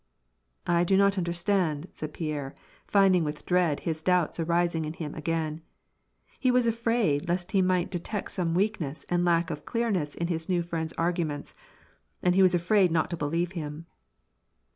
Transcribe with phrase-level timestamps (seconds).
[0.65, 2.55] "I do not understand," said Pierre,
[2.87, 5.61] finding with dread his doubts arising in him again.
[6.39, 10.25] He was afraid lest he might de tect some weakness and lack of clearness in
[10.25, 11.53] his new friend's arguments;
[12.23, 13.85] he was afraid not to believe in him.